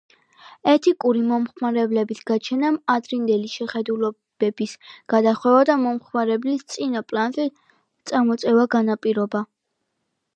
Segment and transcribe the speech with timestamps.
[0.71, 4.73] ეთიკური მომხმარებლების გაჩენამ ადრინდელი შეხედულებების
[5.15, 7.47] გადახედვა და მოხმარების წინა პლანზე
[8.13, 9.43] წამოწევა განაპირობა.